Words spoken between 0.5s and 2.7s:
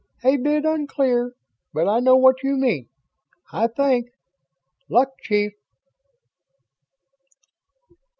unclear, but I know what you